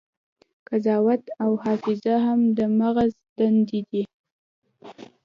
قضاوت 0.69 1.23
او 1.43 1.51
حافظه 1.63 2.13
هم 2.25 2.39
د 2.57 2.59
مغز 2.79 3.11
دندې 3.37 3.81
دي. 3.89 4.03